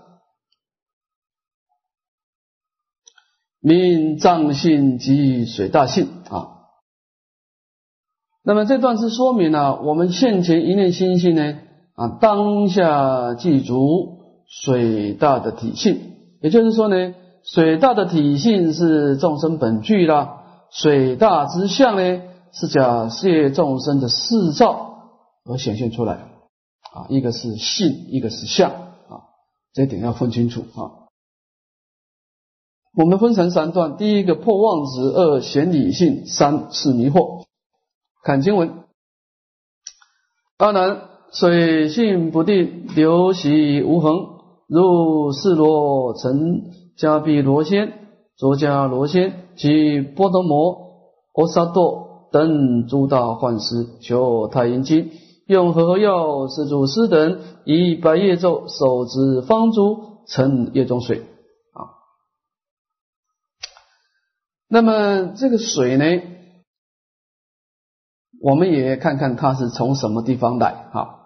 [3.65, 6.49] 命藏性及水大性啊。
[8.43, 11.58] 那么这段是说明了我们现前一念心性呢
[11.95, 15.99] 啊，当下记住水大的体性，
[16.41, 17.15] 也就是说呢。
[17.47, 25.12] 水大的体性是众生本具啦，水大之相呢是假借众生的四照
[25.47, 29.30] 而显现出来啊，一个是性，一个是相啊，
[29.73, 31.05] 这点要分清楚啊。
[32.97, 37.43] 我们分成三段，第一个破妄执，二显理性，三是迷惑。
[38.23, 38.86] 看经文，
[40.58, 41.01] 阿难，
[41.34, 44.15] 水性不定，流习无恒，
[44.67, 46.71] 如是罗成。
[46.97, 47.91] 迦毗罗仙、
[48.38, 55.12] 卓迦罗仙及波多摩、阿萨多等诸大幻师，求太阴经，
[55.45, 61.17] 用和药施主师等，以白叶咒手执方珠，盛叶中水。
[61.73, 61.99] 啊，
[64.67, 66.06] 那么这个水呢，
[68.41, 70.89] 我们也看看它是从什么地方来。
[70.91, 71.21] 哈。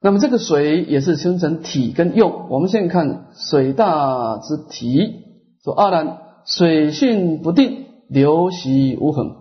[0.00, 2.48] 那么这个水也是分成体跟用。
[2.48, 5.24] 我们现在看水大之体，
[5.62, 9.36] 说阿难，水性不定，流习无恒。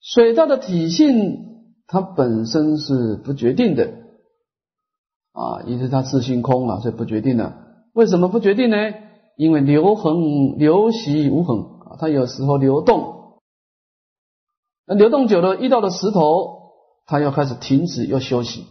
[0.00, 1.38] 水大的体性，
[1.86, 3.92] 它本身是不决定的
[5.32, 7.54] 啊，因为它自性空啊，所以不决定的。
[7.92, 8.76] 为什么不决定呢？
[9.36, 13.40] 因为流恒、流习无恒啊，它有时候流动，
[14.86, 16.72] 那流动久了，遇到了石头，
[17.06, 18.66] 它要开始停止，要休息。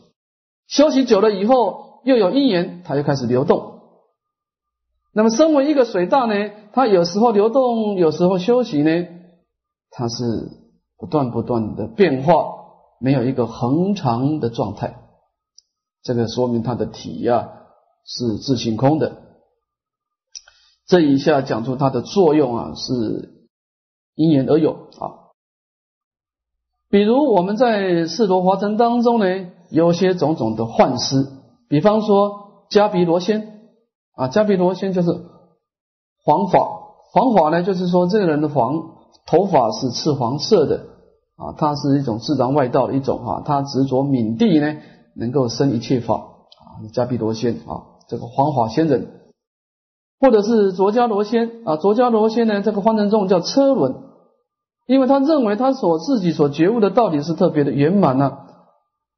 [0.67, 3.81] 休息久了以后，又有因缘，它又开始流动。
[5.11, 6.33] 那么，身为一个水大呢，
[6.71, 9.05] 它有时候流动，有时候休息呢，
[9.91, 10.49] 它是
[10.97, 12.55] 不断不断的变化，
[12.99, 14.95] 没有一个恒常的状态。
[16.01, 17.49] 这个说明它的体呀
[18.05, 19.22] 是自性空的。
[20.85, 23.47] 这一下讲出它的作用啊，是
[24.15, 25.33] 因缘而有啊。
[26.89, 29.25] 比如我们在四罗华城当中呢。
[29.69, 31.25] 有些种种的幻师，
[31.67, 33.71] 比方说迦毗罗仙
[34.13, 35.09] 啊，迦毗罗仙就是
[36.23, 36.59] 黄发，
[37.11, 38.91] 黄发呢就是说这个人的黄
[39.25, 40.85] 头发是赤黄色的
[41.37, 44.75] 啊，他是一种自然外道的一种哈，他执着敏地呢，
[45.15, 49.22] 能够生一切法啊，迦毗罗仙啊，这个黄发仙人，
[50.19, 53.95] 或者是卓迦罗仙啊，卓迦罗仙呢，这个方成中叫车轮，
[54.87, 58.37] 因为他认为他所自己所觉悟的道理是特别的圆满呢。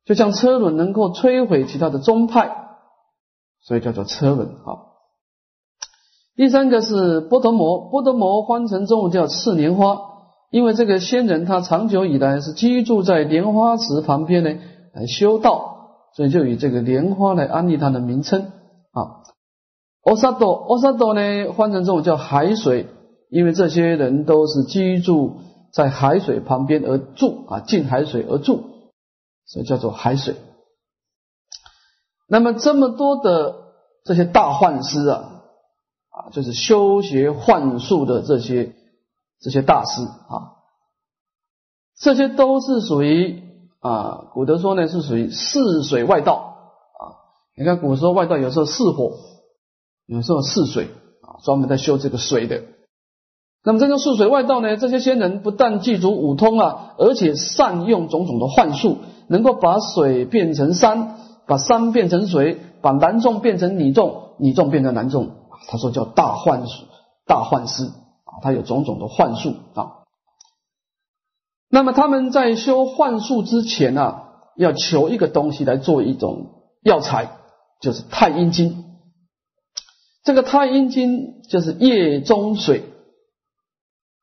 [0.05, 2.55] 就像车轮能够摧毁其他的宗派，
[3.61, 4.93] 所以叫做车轮啊。
[6.35, 9.97] 第三个是波德摩，波德摩翻成中叫次莲花，
[10.51, 14.49] 因为这个仙人他长久以来是居住在莲花池旁边呢，
[14.93, 15.77] 来修道，
[16.15, 18.51] 所以就以这个莲花来安利他的名称
[18.91, 19.25] 啊。
[20.05, 22.87] 欧沙多，欧沙多呢，换成这种叫海水，
[23.29, 25.37] 因为这些人都是居住
[25.73, 28.61] 在海水旁边而住啊，近海水而住，
[29.45, 30.35] 所以叫做海水。
[32.27, 33.55] 那么这么多的
[34.03, 35.31] 这些大幻师啊。
[36.15, 38.73] 啊，就是修学幻术的这些
[39.41, 40.55] 这些大师啊，
[41.99, 43.43] 这些都是属于
[43.81, 46.35] 啊，古德说呢是属于四水外道
[47.01, 47.19] 啊。
[47.57, 49.17] 你看古时候外道有时候四火，
[50.07, 50.85] 有时候泗水
[51.21, 52.61] 啊，专门在修这个水的。
[53.63, 58.97] 那么这个泗水外道呢，这些仙人不但具足五通啊，而且善用种种的幻术，
[59.27, 65.31] 能够把水变成山，把山变成水，把男众变成女众，女众变成男众。
[65.67, 66.83] 他说叫大幻术，
[67.25, 70.05] 大幻师啊，他有种种的幻术啊。
[71.67, 74.17] 那么他们在修幻术之前呢，
[74.55, 76.51] 要求一个东西来做一种
[76.83, 77.31] 药材，
[77.81, 78.84] 就是太阴经。
[80.25, 82.83] 这个太阴经就是液中水，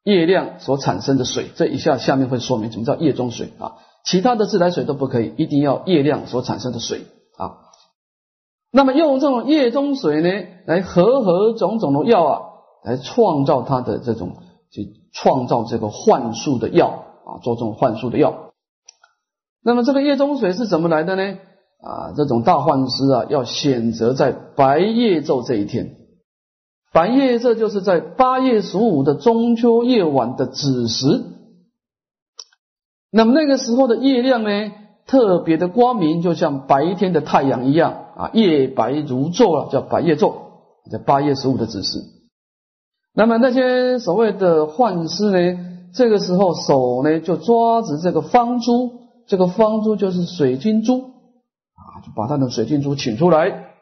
[0.02, 1.48] 液量所产生的水。
[1.54, 3.76] 这一下下面会说明什么叫液中水啊？
[4.04, 7.02] 其他的自来水都不可以，一定要液量所产生的水
[7.38, 7.54] 啊。
[8.72, 12.40] 那么用这种液中水呢，来和合种种的药啊，
[12.82, 14.38] 来创造它的这种，
[14.72, 16.88] 去创造这个幻术的药
[17.24, 18.52] 啊，做这种幻术的药。
[19.62, 21.38] 那么这个液中水是怎么来的呢？
[21.82, 25.96] 啊，这种大幻师啊，要选择在白夜昼这一天，
[26.92, 31.24] 白夜这就是在八月十五的中秋夜晚的子时。
[33.10, 34.72] 那么那个时候的月亮呢？
[35.04, 40.32] 特别的光明，就像白天的太阳一样啊，夜白如昼啊，叫白夜昼，
[40.90, 41.98] 叫八月十五的子时。
[43.12, 45.58] 那么那些所谓的幻师呢，
[45.92, 48.92] 这个时候手呢就抓着这个方珠，
[49.26, 51.10] 这个方珠就是水晶珠，
[52.04, 53.74] 就把他的水晶珠请出来，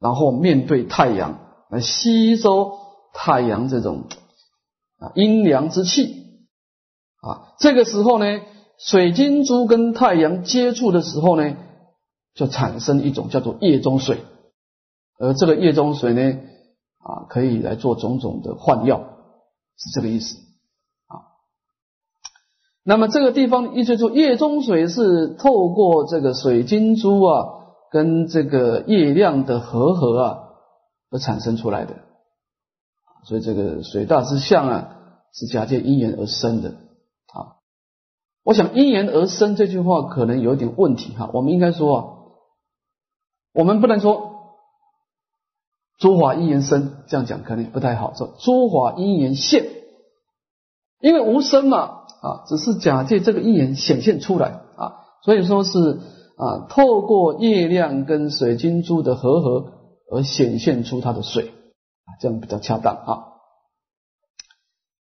[0.00, 1.38] 然后面对太阳
[1.70, 2.78] 来吸收
[3.12, 4.04] 太阳这种
[4.98, 6.46] 啊阴凉之气
[7.20, 8.26] 啊，这个时候呢。
[8.78, 11.56] 水晶珠跟太阳接触的时候呢，
[12.34, 14.18] 就产生一种叫做液中水，
[15.18, 16.20] 而这个液中水呢，
[16.98, 18.98] 啊，可以来做种种的换药，
[19.78, 20.36] 是这个意思。
[22.88, 27.48] 那么这个地方意思说，液中水是透过这个水晶珠啊，
[27.90, 30.38] 跟这个液量的合合啊
[31.10, 31.96] 而产生出来的，
[33.24, 34.96] 所以这个水大之相啊，
[35.32, 37.58] 是假借因缘而生的啊。
[38.44, 42.04] 我想因缘而生这句话可能有点问题哈，我们应该说啊，
[43.52, 44.30] 我们不能说
[45.98, 49.66] 诸法因缘生这样讲可能不太好，说诸法因缘现，
[51.00, 56.00] 因为无生嘛啊，只是假借这个因缘显现出来啊，所以说是
[56.36, 59.72] 啊，透过月亮跟水晶珠的合合
[60.10, 61.48] 而显现出它的水
[62.04, 63.24] 啊，这样比较恰当啊。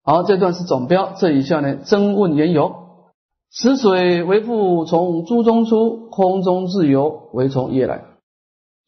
[0.03, 2.76] 好，这段是总标，这一下呢，征问缘由。
[3.53, 8.05] 此水为复从珠中出，空中自由，为从夜来。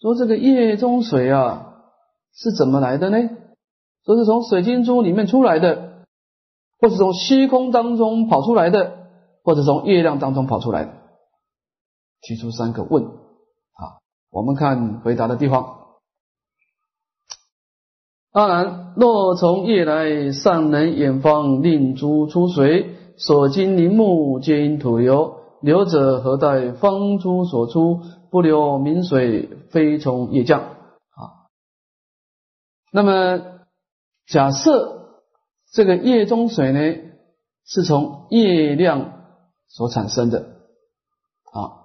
[0.01, 1.75] 说这个夜中水啊，
[2.33, 3.17] 是怎么来的呢？
[4.05, 5.92] 说是从水晶珠里面出来的，
[6.83, 9.07] 或是从虚空当中跑出来的，
[9.41, 10.91] 或者从月亮当中跑出来的。
[12.19, 15.77] 提出三个问啊，我们看回答的地方。
[18.33, 22.97] 当然，若从夜来，尚能远方令诸出水。
[23.15, 28.01] 所经林木皆因土流，流者何待方珠所出？
[28.29, 30.59] 不流明水，非从夜降。
[30.59, 31.47] 啊，
[32.91, 33.39] 那么
[34.27, 35.02] 假设
[35.73, 36.79] 这个夜中水呢，
[37.65, 39.11] 是从月亮
[39.67, 40.39] 所产生的
[41.51, 41.81] 啊。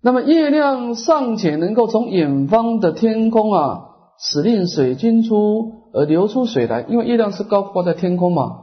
[0.00, 3.88] 那么月亮尚且能够从远方的天空啊，
[4.20, 8.60] 使令水晶出而流出水来，因为月亮是高挂在天空嘛。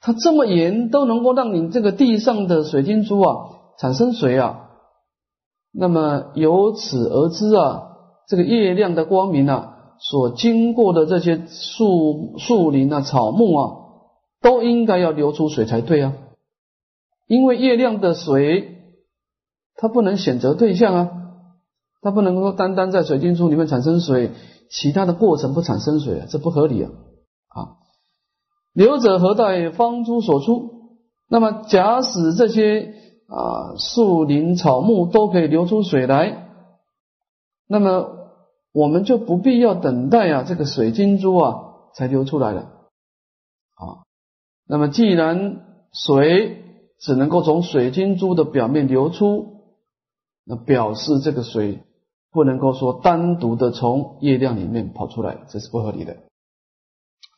[0.00, 4.70] 它这么严都能够让你这个地上的水晶珠啊产生水啊，
[5.72, 7.96] 那么由此而知啊，
[8.26, 13.76] 这个月亮的光明啊，所经过的这些树树林啊、草木啊，
[14.40, 16.14] 都应该要流出水才对啊，
[17.26, 18.76] 因为月亮的水
[19.74, 21.10] 它不能选择对象啊，
[22.00, 24.32] 它不能够单单在水晶珠里面产生水，
[24.70, 26.90] 其他的过程不产生水啊，这不合理啊，
[27.48, 27.76] 啊。
[28.72, 30.70] 流者何待方珠所出？
[31.28, 32.94] 那么假使这些
[33.26, 36.48] 啊树林草木都可以流出水来，
[37.66, 38.17] 那么
[38.78, 41.46] 我们就不必要等待啊这个水晶珠啊
[41.94, 43.82] 才流出来了啊。
[44.66, 46.62] 那么既然水
[47.00, 49.64] 只能够从水晶珠的表面流出，
[50.44, 51.80] 那表示这个水
[52.30, 56.12] 不能够说单独的从液量里面跑出来，这是不合理的。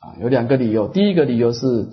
[0.01, 0.89] 啊，有两个理由。
[0.89, 1.89] 第一个理由是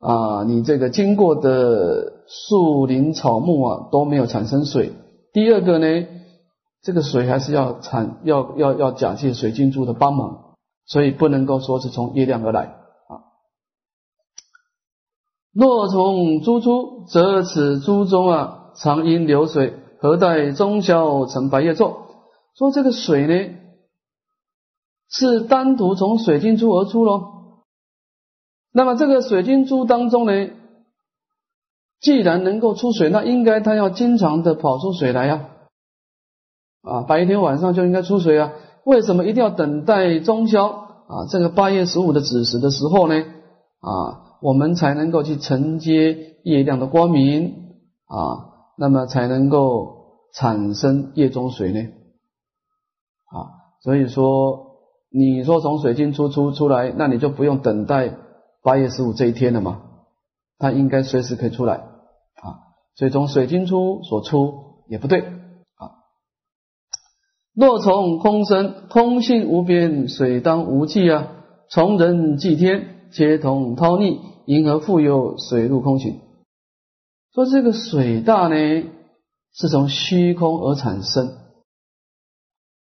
[0.00, 4.92] 啊，你这个经过的树林草木啊都没有产生水。
[5.32, 6.06] 第二个呢，
[6.82, 10.54] 这个水还是要产要要要假借水晶珠的帮忙，
[10.86, 12.62] 所以不能够说是从月亮而来
[13.08, 13.26] 啊。
[15.52, 21.96] 若从珠出，则此珠中啊常因流水，何待中宵成白夜昼？
[22.54, 23.56] 说这个水呢？
[25.08, 27.62] 是单独从水晶珠而出喽。
[28.72, 30.50] 那么这个水晶珠当中呢，
[32.00, 35.48] 既然能够出水，那应该它要经常的跑出水来呀。
[36.86, 38.52] 啊白天晚上就应该出水啊。
[38.84, 41.26] 为什么一定要等待中宵啊？
[41.28, 43.14] 这个八月十五的子时的时候呢？
[43.16, 47.74] 啊，我们才能够去承接月亮的光明
[48.06, 49.96] 啊，那么才能够
[50.32, 51.80] 产生夜中水呢？
[53.26, 53.34] 啊，
[53.82, 54.64] 所以说。
[55.08, 58.12] 你说从水晶出出出来，那你就不用等待
[58.62, 59.80] 八月十五这一天了嘛？
[60.58, 62.44] 它应该随时可以出来啊。
[62.96, 65.24] 所以从水晶出所出也不对。
[67.56, 71.32] 若从空生，空性无边，水当无际啊。
[71.70, 76.20] 从人济天，皆同涛逆，因何复有水入空行？
[77.32, 78.84] 说这个水大呢，
[79.54, 81.32] 是从虚空而产生。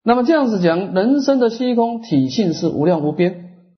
[0.02, 3.68] 那么这样子讲，人生的虚空体性是无量无边，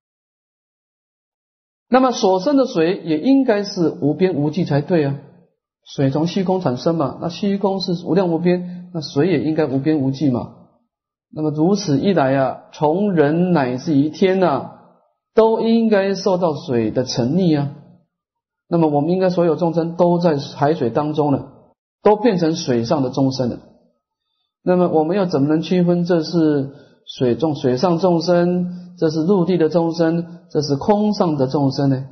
[1.89, 5.18] 那么所生的水也应该是无边无际才对啊。
[5.85, 10.55] 水从虚空产生嘛，那虚空是无量无边，那水也应该无边无际嘛。
[11.31, 14.70] 那么如此一来啊，从人乃至于天呐，
[15.35, 17.72] 都应该受到水的沉溺啊。
[18.68, 21.53] 那么我们应该所有众生都在海水当中了，
[22.03, 23.59] 都变成水上的众生了。
[24.62, 26.70] 那么我们要怎么能区分这是
[27.07, 32.07] 水中水上众生，这是陆地的众生，这是空上的众生呢？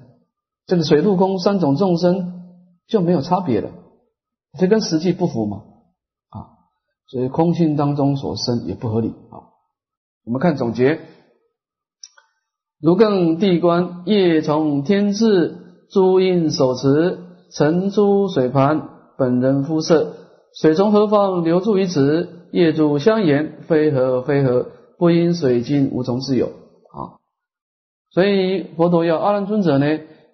[0.66, 2.42] 这个水陆空三种众生
[2.86, 3.70] 就没有差别了，
[4.58, 5.62] 这跟实际不符嘛？
[7.08, 9.52] 所以空性当中所生也不合理啊。
[10.24, 11.00] 我们看总结：
[12.80, 15.56] 如更地观业从天至，
[15.90, 17.18] 诸因手持，
[17.52, 20.14] 成诸水盘，本人肤色，
[20.60, 22.48] 水从何方流注于此？
[22.52, 24.66] 业主相言，非合非合，
[24.98, 27.18] 不因水晶无从自有啊。
[28.10, 29.86] 所以佛陀要阿难尊者呢，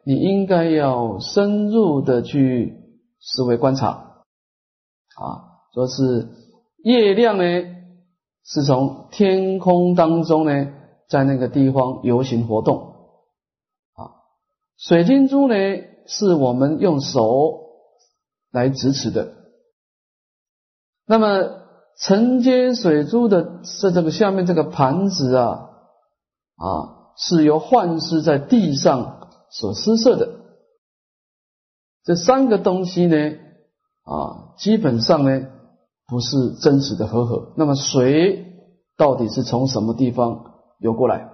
[0.04, 2.74] 你应该要深入的去
[3.18, 6.28] 思维观察啊，说是
[6.82, 7.44] 月亮呢
[8.44, 10.72] 是从天空当中呢，
[11.08, 12.94] 在那个地方游行活动
[13.94, 14.10] 啊，
[14.76, 15.54] 水晶珠呢
[16.06, 17.60] 是我们用手
[18.50, 19.34] 来支持的，
[21.06, 21.62] 那么。
[21.94, 25.68] 承接水珠的是这个下面这个盘子啊，
[26.56, 30.40] 啊，是由幻师在地上所施设的。
[32.02, 33.16] 这三个东西呢，
[34.04, 35.48] 啊，基本上呢
[36.06, 37.52] 不是真实的和合。
[37.56, 38.46] 那么水
[38.96, 41.30] 到底是从什么地方游过来？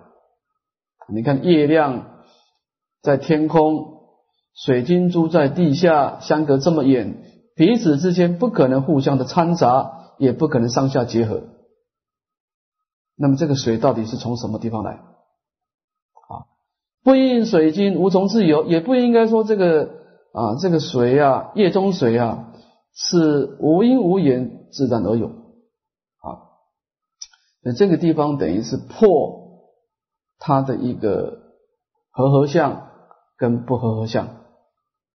[1.13, 2.25] 你看月亮
[3.03, 4.03] 在天空，
[4.55, 7.23] 水晶珠在地下，相隔这么远，
[7.55, 9.97] 彼此之间不可能互相的掺杂。
[10.19, 11.45] 也不可能上下结合，
[13.17, 14.95] 那么这个水到底是从什么地方来？
[14.95, 16.51] 啊，
[17.05, 19.85] 不应水晶无从自由，也不应该说这个
[20.33, 22.53] 啊，这个水啊，液中水啊，
[22.93, 25.29] 是无因无缘自然而有。
[25.29, 26.49] 啊，
[27.63, 29.63] 那这个地方等于是破
[30.39, 31.39] 它的一个
[32.11, 32.91] 合合相
[33.37, 34.29] 跟不合合相。